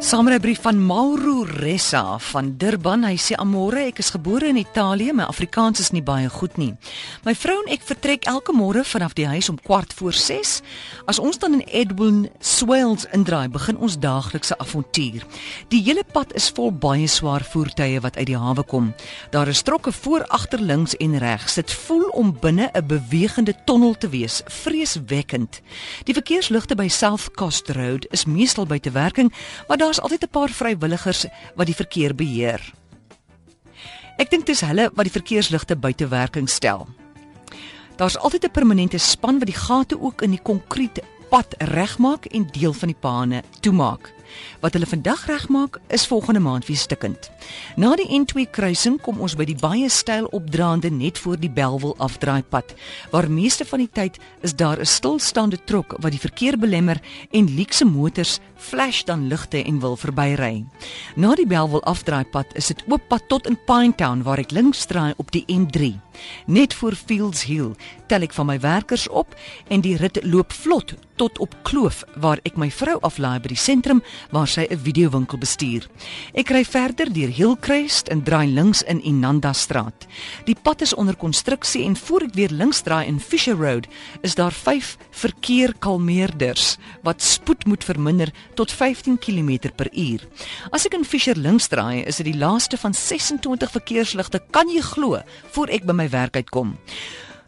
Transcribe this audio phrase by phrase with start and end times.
[0.00, 3.02] Saamrybrief van Mauro Ressa van Durban.
[3.04, 6.70] Hy sê amore, ek is gebore in Italië, my Afrikaans is nie baie goed nie.
[7.26, 10.54] My vrou en ek vertrek elke môre vanaf die huis om kwart voor 6.
[11.04, 15.26] As ons dan in Edwin Swales indraai, begin ons daaglikse avontuur.
[15.68, 18.94] Die hele pad is vol baie swaar voertuie wat uit die hawe kom.
[19.36, 21.58] Daar is trokke voor, agter, links en regs.
[21.60, 25.60] Dit voel om binne 'n bewegende tonnel te wees, vreeswekkend.
[26.08, 29.32] Die verkeersligte by South Coast Road is meestal buite werking,
[29.68, 32.62] maar daar's altyd 'n paar vrywilligers wat die verkeer beheer.
[34.18, 36.86] Ek dink dis hulle wat die verkeersligte buite werking stel.
[37.96, 42.46] Daar's altyd 'n permanente span wat die gate ook in die konkrete pad regmaak en
[42.46, 44.12] deel van die bane toemaak.
[44.60, 47.30] Wat hulle vandag regmaak is volgende maand weer stikkend.
[47.76, 51.94] Na die N2 kruising kom ons by die baie styl opdraande net voor die Belwel
[51.98, 52.74] afdraaipad,
[53.10, 57.54] waar meeste van die tyd is daar 'n stilstaande trok wat die verkeer belemmer en
[57.54, 60.64] leekse motors flash dan ligte en wil verbyry.
[61.16, 65.14] Na die Belwel afdraaipad is dit oop pad tot in Pinetown waar ek links draai
[65.16, 65.96] op die N3.
[66.46, 67.74] Net voor Fields Hill
[68.06, 69.34] tel ek van my werkers op
[69.68, 73.60] en die rit loop vlot tot op Kloof waar ek my vrou aflaai by die
[73.60, 75.88] sentrum waar sy 'n videowinkel bestuur.
[76.34, 80.06] Ek ry verder deur Hillcrest en draai links in Inanda Straat.
[80.44, 83.86] Die pad is onder konstruksie en voor ek weer links draai in Fisher Road,
[84.20, 90.24] is daar 5 verkeerkalmeerders wat spoed moet verminder tot 15 km/h.
[90.70, 94.80] As ek in Fisher links draai, is dit die laaste van 26 verkeersligte, kan jy
[94.80, 96.76] glo, voor ek by my werk uitkom.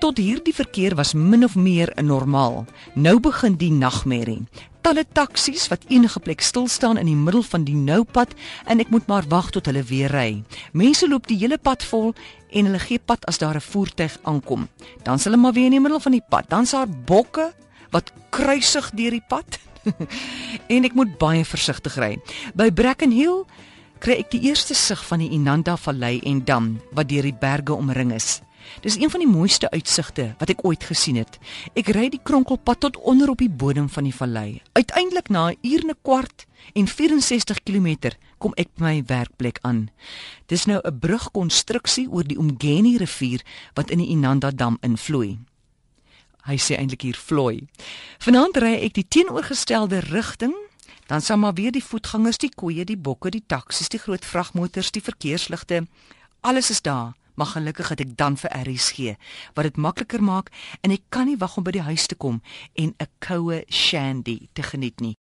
[0.00, 2.64] Tot hierdie verkeer was min of meer normaal.
[2.94, 4.42] Nou begin die nagmerrie
[4.84, 8.34] talle taksies wat enige plek stil staan in die middel van die noupad
[8.68, 10.42] en ek moet maar wag tot hulle weer ry.
[10.76, 12.12] Mense loop die hele pad vol
[12.52, 14.68] en hulle gee pad as daar 'n voertuig aankom.
[15.02, 16.44] Dan s' hulle maar weer in die middel van die pad.
[16.48, 17.52] Dan's daar bokke
[17.90, 19.58] wat kruisig deur die pad.
[20.74, 22.18] en ek moet baie versigtig ry.
[22.54, 23.44] By Brackenhill
[23.98, 27.72] kry ek die eerste sig van die Inanda Vallei en dam wat deur die berge
[27.72, 28.42] omring is.
[28.80, 31.38] Dis een van die mooiste uitsigte wat ek ooit gesien het.
[31.74, 34.62] Ek ry die kronkelpad tot onder op die bodem van die vallei.
[34.72, 39.58] Uiteindelik na 'n uur en 'n kwart en 64 km kom ek by my werkplek
[39.62, 39.90] aan.
[40.46, 43.40] Dis nou 'n brugkonstruksie oor die Umgeni rivier
[43.74, 45.38] wat in die Inanda dam invloei.
[46.44, 47.66] Hy sê eintlik hier vloei.
[48.18, 50.54] Vanaand ry ek die teenoorgestelde rigting
[51.06, 54.90] Dan sal maar weer die voetgangers, die koeie, die bokke, die taksies, die groot vragmotors,
[54.90, 55.86] die verkeersligte,
[56.40, 59.14] alles is daar maar gelukkig het ek dan vir RSG
[59.54, 60.50] wat dit makliker maak
[60.80, 62.40] en ek kan nie wag om by die huis te kom
[62.74, 65.12] en 'n koue shandy te geniet nie.